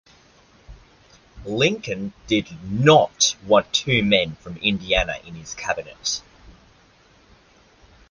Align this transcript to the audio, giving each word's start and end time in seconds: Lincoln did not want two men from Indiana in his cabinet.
Lincoln 1.45 2.13
did 2.25 2.49
not 2.63 3.35
want 3.45 3.71
two 3.71 4.01
men 4.03 4.35
from 4.37 4.57
Indiana 4.57 5.19
in 5.27 5.35
his 5.35 5.53
cabinet. 5.53 6.23